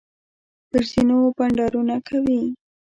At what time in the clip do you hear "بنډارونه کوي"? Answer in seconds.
1.37-2.41